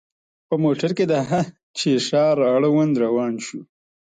[0.47, 1.41] په موټر کې د هه
[1.77, 3.61] چه ښار اړوند روان شوو.